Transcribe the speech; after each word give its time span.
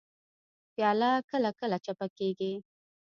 پیاله 0.73 1.11
کله 1.29 1.49
کله 1.59 1.77
چپه 1.85 2.07
کېږي. 2.17 2.53